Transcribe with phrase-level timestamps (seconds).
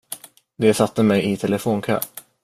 [0.57, 1.99] De satte mig i telefonkö.